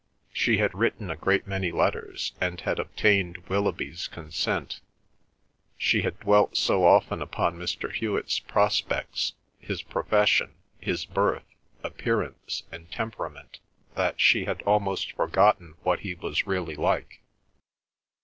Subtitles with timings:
[0.33, 4.81] She had written a great many letters, and had obtained Willoughby's consent.
[5.77, 7.93] She had dwelt so often upon Mr.
[7.93, 11.45] Hewet's prospects, his profession, his birth,
[11.83, 13.59] appearance, and temperament,
[13.93, 17.21] that she had almost forgotten what he was really like.